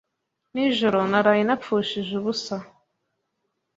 Nijoro 0.53 0.99
naraye 1.11 1.41
napfushije 1.47 2.11
ubusa. 2.19 2.57